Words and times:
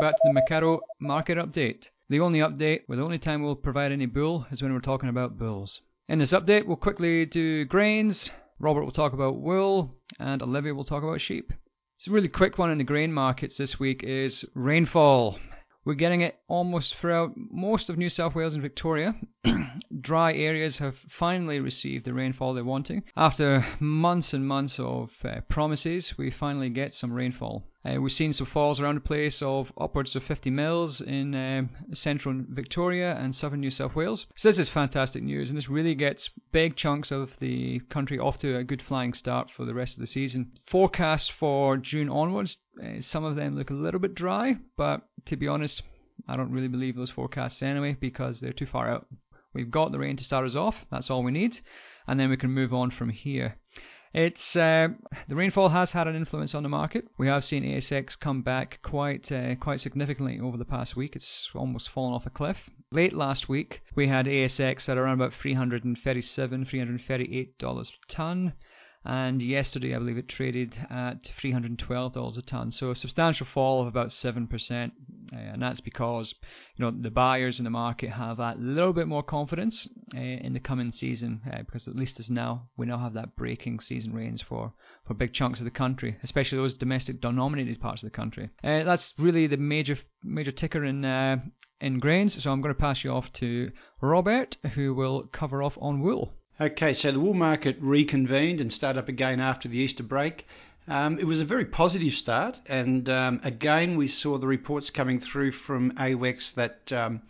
back 0.00 0.16
to 0.16 0.20
the 0.24 0.40
Mecardo 0.40 0.80
market 0.98 1.36
update. 1.36 1.90
The 2.08 2.20
only 2.20 2.38
update, 2.38 2.82
where 2.86 2.96
the 2.96 3.04
only 3.04 3.18
time 3.18 3.42
we'll 3.42 3.54
provide 3.54 3.92
any 3.92 4.06
bull, 4.06 4.46
is 4.50 4.62
when 4.62 4.72
we're 4.72 4.80
talking 4.80 5.10
about 5.10 5.38
bulls. 5.38 5.82
In 6.08 6.18
this 6.18 6.32
update, 6.32 6.66
we'll 6.66 6.76
quickly 6.76 7.26
do 7.26 7.66
grains, 7.66 8.30
Robert 8.58 8.84
will 8.84 8.92
talk 8.92 9.12
about 9.12 9.36
wool, 9.36 9.94
and 10.18 10.42
Olivia 10.42 10.74
will 10.74 10.84
talk 10.84 11.02
about 11.02 11.20
sheep. 11.20 11.52
So, 11.98 12.10
a 12.10 12.14
really 12.14 12.28
quick 12.28 12.56
one 12.56 12.70
in 12.70 12.78
the 12.78 12.84
grain 12.84 13.12
markets 13.12 13.58
this 13.58 13.78
week 13.78 14.02
is 14.02 14.44
rainfall. 14.54 15.38
We're 15.82 15.94
getting 15.94 16.20
it 16.20 16.38
almost 16.46 16.96
throughout 16.96 17.32
most 17.36 17.88
of 17.88 17.96
New 17.96 18.10
South 18.10 18.34
Wales 18.34 18.52
and 18.52 18.62
Victoria. 18.62 19.14
Dry 20.00 20.34
areas 20.34 20.76
have 20.76 20.98
finally 21.08 21.58
received 21.58 22.04
the 22.04 22.12
rainfall 22.12 22.52
they're 22.52 22.64
wanting. 22.64 23.02
After 23.16 23.64
months 23.80 24.34
and 24.34 24.46
months 24.46 24.78
of 24.78 25.10
uh, 25.24 25.40
promises, 25.48 26.18
we 26.18 26.30
finally 26.30 26.68
get 26.68 26.92
some 26.92 27.12
rainfall. 27.12 27.64
Uh, 27.82 27.98
we've 27.98 28.12
seen 28.12 28.32
some 28.32 28.46
falls 28.46 28.78
around 28.78 28.96
the 28.96 29.00
place 29.00 29.40
of 29.40 29.72
upwards 29.78 30.14
of 30.14 30.22
50 30.22 30.50
mils 30.50 31.00
in 31.00 31.34
uh, 31.34 31.62
central 31.94 32.44
Victoria 32.50 33.16
and 33.16 33.34
southern 33.34 33.60
New 33.60 33.70
South 33.70 33.94
Wales. 33.94 34.26
So 34.36 34.48
this 34.48 34.58
is 34.58 34.68
fantastic 34.68 35.22
news, 35.22 35.48
and 35.48 35.56
this 35.56 35.70
really 35.70 35.94
gets 35.94 36.28
big 36.52 36.76
chunks 36.76 37.10
of 37.10 37.38
the 37.38 37.80
country 37.88 38.18
off 38.18 38.36
to 38.38 38.56
a 38.56 38.64
good 38.64 38.82
flying 38.82 39.14
start 39.14 39.50
for 39.50 39.64
the 39.64 39.72
rest 39.72 39.94
of 39.94 40.00
the 40.00 40.06
season. 40.06 40.52
Forecasts 40.66 41.30
for 41.30 41.78
June 41.78 42.10
onwards, 42.10 42.58
uh, 42.82 43.00
some 43.00 43.24
of 43.24 43.36
them 43.36 43.56
look 43.56 43.70
a 43.70 43.74
little 43.74 44.00
bit 44.00 44.14
dry, 44.14 44.58
but 44.76 45.08
to 45.26 45.36
be 45.36 45.48
honest, 45.48 45.82
I 46.28 46.36
don't 46.36 46.52
really 46.52 46.68
believe 46.68 46.96
those 46.96 47.10
forecasts 47.10 47.62
anyway 47.62 47.96
because 47.98 48.40
they're 48.40 48.52
too 48.52 48.66
far 48.66 48.88
out. 48.88 49.06
We've 49.52 49.70
got 49.70 49.90
the 49.90 49.98
rain 49.98 50.16
to 50.16 50.24
start 50.24 50.46
us 50.46 50.54
off, 50.54 50.86
that's 50.90 51.10
all 51.10 51.22
we 51.22 51.32
need, 51.32 51.58
and 52.06 52.20
then 52.20 52.30
we 52.30 52.36
can 52.36 52.50
move 52.50 52.72
on 52.72 52.90
from 52.90 53.08
here. 53.08 53.56
It's 54.12 54.56
uh, 54.56 54.88
the 55.28 55.36
rainfall 55.36 55.68
has 55.68 55.92
had 55.92 56.08
an 56.08 56.16
influence 56.16 56.54
on 56.54 56.64
the 56.64 56.68
market. 56.68 57.06
We 57.16 57.28
have 57.28 57.44
seen 57.44 57.62
ASX 57.62 58.18
come 58.18 58.42
back 58.42 58.80
quite 58.82 59.30
uh, 59.30 59.54
quite 59.54 59.80
significantly 59.80 60.40
over 60.40 60.56
the 60.56 60.64
past 60.64 60.96
week. 60.96 61.14
It's 61.14 61.48
almost 61.54 61.90
fallen 61.90 62.14
off 62.14 62.26
a 62.26 62.30
cliff. 62.30 62.70
Late 62.90 63.12
last 63.12 63.48
week, 63.48 63.82
we 63.94 64.08
had 64.08 64.26
ASX 64.26 64.88
at 64.88 64.98
around 64.98 65.20
about 65.20 65.34
337, 65.34 66.64
338 66.64 67.58
dollars 67.58 67.90
per 67.90 67.96
ton 68.08 68.52
and 69.04 69.40
yesterday 69.40 69.94
I 69.94 69.98
believe 69.98 70.18
it 70.18 70.28
traded 70.28 70.76
at 70.90 71.24
$312 71.42 72.36
a 72.36 72.42
ton. 72.42 72.70
So 72.70 72.90
a 72.90 72.96
substantial 72.96 73.46
fall 73.46 73.80
of 73.80 73.88
about 73.88 74.08
7%, 74.08 74.90
uh, 75.32 75.36
and 75.36 75.62
that's 75.62 75.80
because 75.80 76.34
you 76.76 76.84
know 76.84 76.90
the 76.90 77.10
buyers 77.10 77.58
in 77.58 77.64
the 77.64 77.70
market 77.70 78.10
have 78.10 78.38
a 78.40 78.54
little 78.58 78.92
bit 78.92 79.08
more 79.08 79.22
confidence 79.22 79.88
uh, 80.14 80.20
in 80.20 80.52
the 80.52 80.60
coming 80.60 80.92
season 80.92 81.40
uh, 81.50 81.62
because 81.62 81.88
at 81.88 81.96
least 81.96 82.20
as 82.20 82.30
now 82.30 82.68
we 82.76 82.86
now 82.86 82.98
have 82.98 83.14
that 83.14 83.36
breaking 83.36 83.80
season 83.80 84.12
rains 84.12 84.42
for 84.42 84.72
for 85.06 85.14
big 85.14 85.32
chunks 85.32 85.60
of 85.60 85.64
the 85.64 85.70
country, 85.70 86.18
especially 86.22 86.58
those 86.58 86.74
domestic 86.74 87.20
denominated 87.20 87.80
parts 87.80 88.02
of 88.02 88.06
the 88.08 88.16
country. 88.16 88.50
Uh, 88.62 88.84
that's 88.84 89.14
really 89.18 89.46
the 89.46 89.56
major 89.56 89.98
major 90.22 90.52
ticker 90.52 90.84
in 90.84 91.04
uh, 91.04 91.38
in 91.80 91.98
grains. 91.98 92.42
So 92.42 92.52
I'm 92.52 92.60
going 92.60 92.74
to 92.74 92.80
pass 92.80 93.02
you 93.02 93.12
off 93.12 93.32
to 93.34 93.70
Robert, 94.02 94.56
who 94.74 94.94
will 94.94 95.26
cover 95.32 95.62
off 95.62 95.78
on 95.80 96.00
wool. 96.00 96.34
Okay, 96.60 96.92
so 96.92 97.10
the 97.10 97.18
wool 97.18 97.32
market 97.32 97.78
reconvened 97.80 98.60
and 98.60 98.70
started 98.70 98.98
up 98.98 99.08
again 99.08 99.40
after 99.40 99.66
the 99.66 99.78
Easter 99.78 100.02
break. 100.02 100.46
Um, 100.86 101.18
it 101.18 101.24
was 101.24 101.40
a 101.40 101.44
very 101.46 101.64
positive 101.64 102.12
start, 102.12 102.60
and 102.66 103.08
um, 103.08 103.40
again 103.42 103.96
we 103.96 104.08
saw 104.08 104.36
the 104.36 104.46
reports 104.46 104.90
coming 104.90 105.20
through 105.20 105.52
from 105.52 105.92
AWEX 105.92 106.54
that 106.56 106.92
um, 106.92 107.22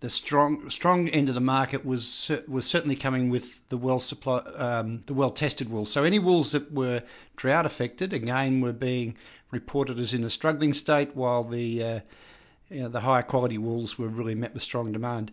the 0.00 0.10
strong 0.10 0.68
strong 0.70 1.08
end 1.10 1.28
of 1.28 1.36
the 1.36 1.40
market 1.40 1.86
was 1.86 2.28
was 2.48 2.66
certainly 2.66 2.96
coming 2.96 3.30
with 3.30 3.44
the 3.68 3.76
well 3.76 4.00
supply 4.00 4.38
um, 4.38 5.04
the 5.06 5.14
well 5.14 5.30
tested 5.30 5.70
wool. 5.70 5.86
So 5.86 6.02
any 6.02 6.18
wools 6.18 6.50
that 6.50 6.72
were 6.72 7.04
drought 7.36 7.66
affected 7.66 8.12
again 8.12 8.60
were 8.60 8.72
being 8.72 9.14
reported 9.52 10.00
as 10.00 10.12
in 10.12 10.24
a 10.24 10.30
struggling 10.30 10.74
state, 10.74 11.14
while 11.14 11.44
the 11.44 11.80
uh, 11.80 12.00
you 12.70 12.80
know, 12.80 12.88
the 12.88 13.02
higher 13.02 13.22
quality 13.22 13.56
wools 13.56 13.96
were 14.00 14.08
really 14.08 14.34
met 14.34 14.52
with 14.52 14.64
strong 14.64 14.90
demand. 14.90 15.30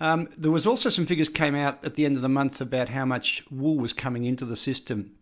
Um, 0.00 0.28
there 0.36 0.50
was 0.50 0.66
also 0.66 0.90
some 0.90 1.06
figures 1.06 1.28
came 1.28 1.54
out 1.54 1.84
at 1.84 1.96
the 1.96 2.04
end 2.04 2.16
of 2.16 2.22
the 2.22 2.28
month 2.28 2.60
about 2.60 2.88
how 2.88 3.04
much 3.04 3.42
wool 3.50 3.76
was 3.78 3.92
coming 3.92 4.24
into 4.24 4.44
the 4.44 4.56
system, 4.56 5.12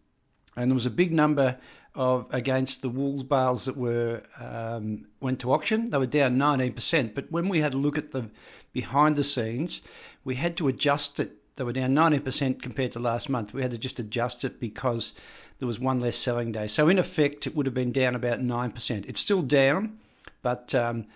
and 0.56 0.70
there 0.70 0.74
was 0.74 0.86
a 0.86 0.90
big 0.90 1.12
number 1.12 1.58
of 1.94 2.26
against 2.30 2.82
the 2.82 2.90
wool 2.90 3.24
bales 3.24 3.64
that 3.64 3.76
were 3.76 4.22
um, 4.38 5.06
went 5.20 5.40
to 5.40 5.52
auction. 5.52 5.90
They 5.90 5.98
were 5.98 6.06
down 6.06 6.36
19%, 6.36 7.14
but 7.14 7.32
when 7.32 7.48
we 7.48 7.60
had 7.60 7.72
a 7.72 7.78
look 7.78 7.96
at 7.96 8.12
the 8.12 8.30
behind 8.74 9.16
the 9.16 9.24
scenes, 9.24 9.80
we 10.22 10.34
had 10.34 10.58
to 10.58 10.68
adjust 10.68 11.18
it. 11.18 11.32
They 11.56 11.64
were 11.64 11.72
down 11.72 11.94
19% 11.94 12.60
compared 12.60 12.92
to 12.92 12.98
last 12.98 13.30
month. 13.30 13.54
We 13.54 13.62
had 13.62 13.70
to 13.70 13.78
just 13.78 13.98
adjust 13.98 14.44
it 14.44 14.60
because 14.60 15.14
there 15.58 15.66
was 15.66 15.80
one 15.80 16.00
less 16.00 16.16
selling 16.16 16.52
day. 16.52 16.68
So 16.68 16.88
in 16.90 16.98
effect, 16.98 17.46
it 17.46 17.56
would 17.56 17.64
have 17.64 17.74
been 17.74 17.92
down 17.92 18.14
about 18.14 18.40
9%. 18.40 19.08
It's 19.08 19.20
still 19.20 19.40
down, 19.40 19.98
but 20.42 20.74
um, 20.74 21.06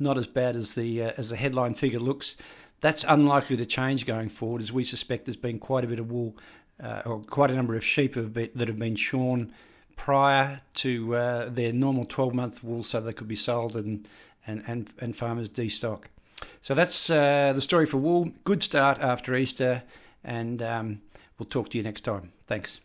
not 0.00 0.18
as 0.18 0.26
bad 0.26 0.56
as 0.56 0.74
the 0.74 1.02
uh, 1.02 1.12
as 1.16 1.28
the 1.28 1.36
headline 1.36 1.74
figure 1.74 2.00
looks. 2.00 2.36
That's 2.84 3.02
unlikely 3.08 3.56
to 3.56 3.64
change 3.64 4.04
going 4.04 4.28
forward, 4.28 4.60
as 4.60 4.70
we 4.70 4.84
suspect 4.84 5.24
there's 5.24 5.38
been 5.38 5.58
quite 5.58 5.84
a 5.84 5.86
bit 5.86 5.98
of 5.98 6.10
wool, 6.10 6.36
uh, 6.78 7.00
or 7.06 7.20
quite 7.20 7.50
a 7.50 7.54
number 7.54 7.76
of 7.76 7.82
sheep 7.82 8.14
have 8.14 8.34
been, 8.34 8.50
that 8.56 8.68
have 8.68 8.78
been 8.78 8.94
shorn 8.94 9.54
prior 9.96 10.60
to 10.74 11.16
uh, 11.16 11.48
their 11.48 11.72
normal 11.72 12.04
12 12.04 12.34
month 12.34 12.62
wool 12.62 12.84
so 12.84 13.00
they 13.00 13.14
could 13.14 13.26
be 13.26 13.36
sold 13.36 13.74
and, 13.74 14.06
and, 14.46 14.62
and, 14.66 14.92
and 14.98 15.16
farmers 15.16 15.48
destock. 15.48 16.02
So 16.60 16.74
that's 16.74 17.08
uh, 17.08 17.54
the 17.54 17.62
story 17.62 17.86
for 17.86 17.96
wool. 17.96 18.30
Good 18.44 18.62
start 18.62 18.98
after 18.98 19.34
Easter, 19.34 19.82
and 20.22 20.60
um, 20.60 21.00
we'll 21.38 21.48
talk 21.48 21.70
to 21.70 21.78
you 21.78 21.82
next 21.82 22.04
time. 22.04 22.32
Thanks. 22.48 22.80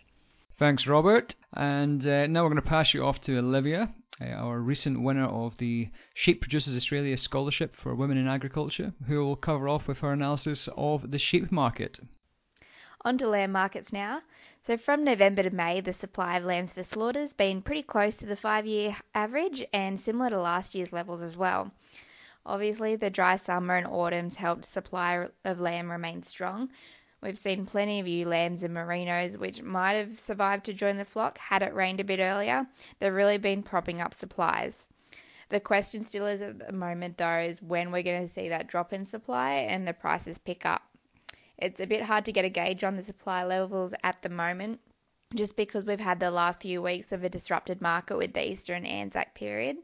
Thanks, 0.58 0.88
Robert. 0.88 1.36
And 1.52 2.08
uh, 2.08 2.26
now 2.28 2.44
we're 2.44 2.52
going 2.52 2.62
to 2.62 2.70
pass 2.70 2.94
you 2.94 3.04
off 3.04 3.20
to 3.24 3.38
Olivia, 3.38 3.94
uh, 4.22 4.26
our 4.26 4.60
recent 4.60 5.02
winner 5.02 5.26
of 5.26 5.58
the 5.58 5.90
Sheep 6.14 6.42
Producers 6.42 6.76
Australia 6.76 7.16
Scholarship 7.18 7.76
for 7.76 7.96
Women 7.96 8.18
in 8.18 8.28
Agriculture, 8.28 8.94
who 9.08 9.24
will 9.24 9.36
cover 9.36 9.70
off 9.70 9.88
with 9.88 10.00
her 10.00 10.12
analysis 10.12 10.68
of 10.76 11.12
the 11.12 11.20
sheep 11.20 11.52
market. 11.52 12.00
On 13.06 13.18
to 13.18 13.28
lamb 13.28 13.54
markets 13.54 13.94
now. 13.94 14.22
So 14.68 14.76
from 14.78 15.06
November 15.06 15.44
to 15.44 15.50
May, 15.50 15.80
the 15.80 15.94
supply 15.94 16.38
of 16.38 16.44
lambs 16.44 16.74
for 16.74 16.84
slaughter 16.84 17.22
has 17.22 17.34
been 17.34 17.62
pretty 17.62 17.84
close 17.84 18.18
to 18.18 18.26
the 18.26 18.36
five-year 18.36 18.98
average 19.16 19.66
and 19.72 20.00
similar 20.00 20.30
to 20.32 20.42
last 20.42 20.76
year's 20.76 20.92
levels 20.92 21.22
as 21.22 21.38
well. 21.38 21.72
Obviously, 22.46 22.96
the 22.96 23.10
dry 23.10 23.38
summer 23.38 23.78
and 23.78 23.88
autumns 23.88 24.36
helped 24.36 24.72
supply 24.74 25.28
of 25.46 25.60
lamb 25.60 25.90
remain 25.90 26.24
strong, 26.24 26.70
We've 27.22 27.38
seen 27.38 27.66
plenty 27.66 28.00
of 28.00 28.08
ewe 28.08 28.26
lambs 28.26 28.64
and 28.64 28.74
merinos 28.74 29.38
which 29.38 29.62
might 29.62 29.96
have 29.96 30.22
survived 30.26 30.64
to 30.66 30.74
join 30.74 30.96
the 30.96 31.04
flock 31.04 31.38
had 31.38 31.62
it 31.62 31.74
rained 31.74 32.00
a 32.00 32.06
bit 32.06 32.22
earlier. 32.22 32.66
They've 32.98 33.14
really 33.14 33.38
been 33.38 33.62
propping 33.62 34.00
up 34.00 34.14
supplies. 34.14 34.74
The 35.50 35.60
question 35.60 36.06
still 36.06 36.26
is 36.26 36.42
at 36.42 36.60
the 36.60 36.72
moment 36.72 37.18
though 37.18 37.40
is 37.40 37.62
when 37.62 37.92
we're 37.92 38.04
going 38.04 38.26
to 38.26 38.34
see 38.34 38.48
that 38.48 38.68
drop 38.68 38.94
in 38.94 39.06
supply 39.06 39.56
and 39.56 39.86
the 39.86 39.92
prices 39.92 40.38
pick 40.38 40.66
up. 40.66 40.82
It's 41.58 41.82
a 41.82 41.86
bit 41.86 42.04
hard 42.04 42.24
to 42.24 42.32
get 42.32 42.46
a 42.46 42.50
gauge 42.50 42.86
on 42.86 42.96
the 42.96 43.04
supply 43.04 43.44
levels 43.44 43.94
at 44.02 44.22
the 44.22 44.30
moment 44.30 44.80
just 45.36 45.58
because 45.58 45.84
we've 45.84 46.00
had 46.00 46.22
the 46.22 46.32
last 46.32 46.62
few 46.62 46.82
weeks 46.82 47.12
of 47.12 47.26
a 47.26 47.30
disrupted 47.30 47.82
market 47.82 48.18
with 48.18 48.32
the 48.32 48.50
Easter 48.50 48.76
and 48.76 48.88
Anzac 48.88 49.36
period. 49.36 49.76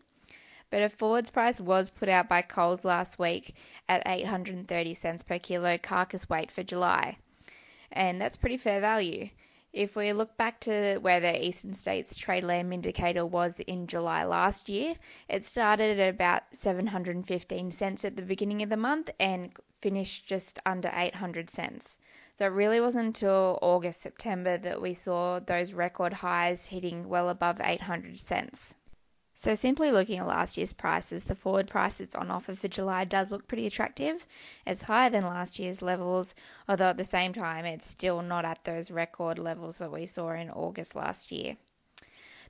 But 0.72 0.84
a 0.84 0.90
forwards 0.90 1.31
price 1.31 1.59
was 1.59 1.90
put 1.90 2.07
out 2.07 2.29
by 2.29 2.44
Coles 2.44 2.85
last 2.85 3.19
week 3.19 3.56
at 3.90 4.03
830 4.06 4.95
cents 4.95 5.22
per 5.22 5.38
kilo 5.38 5.78
carcass 5.78 6.29
weight 6.29 6.50
for 6.50 6.63
July 6.63 7.18
and 7.95 8.19
that's 8.19 8.38
pretty 8.38 8.57
fair 8.57 8.81
value. 8.81 9.29
If 9.73 9.95
we 9.95 10.13
look 10.13 10.38
back 10.38 10.61
to 10.61 11.00
where 11.00 11.19
the 11.19 11.45
Eastern 11.45 11.75
States 11.75 12.16
Trade 12.16 12.45
Lamb 12.45 12.72
Indicator 12.72 13.25
was 13.25 13.53
in 13.67 13.88
July 13.88 14.23
last 14.23 14.69
year, 14.69 14.95
it 15.28 15.45
started 15.45 16.00
at 16.00 16.13
about 16.13 16.44
715 16.61 17.72
cents 17.72 18.06
at 18.06 18.16
the 18.16 18.22
beginning 18.22 18.61
of 18.61 18.69
the 18.69 18.78
month 18.78 19.09
and 19.19 19.51
finished 19.81 20.28
just 20.28 20.59
under 20.66 20.89
800 20.94 21.50
cents. 21.50 21.95
So 22.38 22.45
it 22.45 22.50
really 22.50 22.79
wasn't 22.79 23.07
until 23.07 23.59
August, 23.61 24.01
September 24.01 24.57
that 24.57 24.81
we 24.81 24.94
saw 24.94 25.39
those 25.39 25.73
record 25.73 26.13
highs 26.13 26.59
hitting 26.67 27.09
well 27.09 27.29
above 27.29 27.59
800 27.62 28.19
cents. 28.19 28.59
So 29.45 29.53
simply 29.53 29.92
looking 29.92 30.18
at 30.18 30.25
last 30.25 30.57
year's 30.57 30.74
prices, 30.74 31.24
the 31.24 31.36
forward 31.36 31.68
price 31.68 31.94
that's 32.00 32.15
on 32.15 32.31
offer 32.31 32.56
for 32.56 32.68
July 32.68 33.06
does 33.06 33.30
look 33.30 33.47
pretty 33.47 33.68
attractive. 33.68 34.25
It's 34.65 34.81
higher 34.81 35.12
than 35.12 35.24
last 35.24 35.59
year's 35.59 35.83
levels, 35.83 36.33
although 36.68 36.89
at 36.89 36.97
the 36.97 37.06
same 37.06 37.31
time 37.31 37.63
it's 37.63 37.88
still 37.88 38.24
not 38.24 38.44
at 38.44 38.63
those 38.63 38.89
record 38.89 39.38
levels 39.38 39.77
that 39.77 39.92
we 39.92 40.07
saw 40.07 40.31
in 40.31 40.50
August 40.50 40.95
last 40.95 41.31
year. 41.31 41.57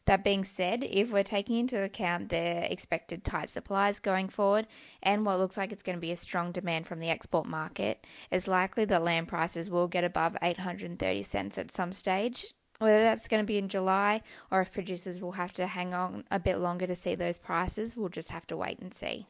That 0.06 0.24
being 0.24 0.46
said, 0.46 0.86
if 0.86 1.12
we're 1.12 1.24
taking 1.24 1.58
into 1.58 1.84
account 1.84 2.30
the 2.30 2.72
expected 2.72 3.26
tight 3.26 3.50
supplies 3.50 4.00
going 4.00 4.30
forward 4.30 4.66
and 5.04 5.26
what 5.26 5.40
looks 5.40 5.58
like 5.58 5.74
it's 5.74 5.84
going 5.84 5.98
to 5.98 6.02
be 6.02 6.14
a 6.14 6.18
strong 6.18 6.54
demand 6.54 6.88
from 6.88 7.02
the 7.02 7.10
export 7.10 7.46
market, 7.46 8.08
it's 8.32 8.48
likely 8.48 8.86
that 8.86 9.04
lamb 9.04 9.26
prices 9.26 9.70
will 9.70 9.90
get 9.90 10.06
above 10.06 10.38
830 10.42 11.24
cents 11.24 11.58
at 11.58 11.76
some 11.76 11.92
stage, 11.92 12.46
whether 12.86 13.04
that's 13.04 13.28
going 13.28 13.42
to 13.42 13.48
be 13.48 13.58
in 13.58 13.68
July 13.68 14.22
or 14.52 14.62
if 14.62 14.72
producers 14.72 15.20
will 15.20 15.32
have 15.32 15.52
to 15.54 15.66
hang 15.66 15.94
on 15.96 16.24
a 16.30 16.40
bit 16.40 16.60
longer 16.60 16.86
to 16.86 16.96
see 16.96 17.16
those 17.16 17.38
prices, 17.38 17.96
we'll 17.96 18.10
just 18.10 18.30
have 18.30 18.46
to 18.48 18.56
wait 18.56 18.78
and 18.80 18.94
see. 18.94 19.26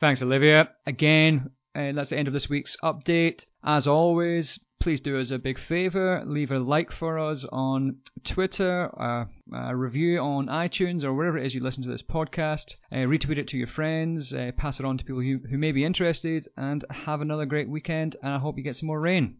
Thanks, 0.00 0.20
Olivia. 0.22 0.70
Again, 0.86 1.50
uh, 1.76 1.92
that's 1.92 2.10
the 2.10 2.18
end 2.18 2.26
of 2.26 2.34
this 2.34 2.48
week's 2.48 2.76
update. 2.82 3.46
As 3.62 3.86
always, 3.86 4.58
please 4.80 5.00
do 5.00 5.18
us 5.18 5.30
a 5.30 5.38
big 5.38 5.58
favor. 5.58 6.22
Leave 6.26 6.50
a 6.50 6.58
like 6.58 6.90
for 6.90 7.18
us 7.18 7.44
on 7.52 7.96
Twitter, 8.24 8.90
uh, 9.00 9.24
a 9.54 9.76
review 9.76 10.18
on 10.18 10.46
iTunes, 10.46 11.04
or 11.04 11.12
wherever 11.12 11.38
it 11.38 11.46
is 11.46 11.54
you 11.54 11.60
listen 11.62 11.82
to 11.82 11.88
this 11.88 12.02
podcast. 12.02 12.76
Uh, 12.90 13.06
retweet 13.06 13.38
it 13.38 13.48
to 13.48 13.56
your 13.56 13.66
friends, 13.66 14.32
uh, 14.32 14.52
pass 14.56 14.78
it 14.80 14.86
on 14.86 14.96
to 14.96 15.04
people 15.04 15.20
who, 15.20 15.38
who 15.50 15.58
may 15.58 15.72
be 15.72 15.84
interested, 15.84 16.48
and 16.56 16.84
have 16.90 17.20
another 17.20 17.46
great 17.46 17.68
weekend. 17.68 18.16
And 18.22 18.32
I 18.32 18.38
hope 18.38 18.56
you 18.56 18.64
get 18.64 18.76
some 18.76 18.86
more 18.86 19.00
rain. 19.00 19.34